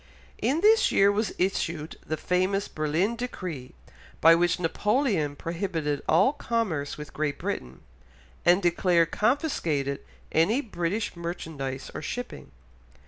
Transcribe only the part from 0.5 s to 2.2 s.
this year was issued the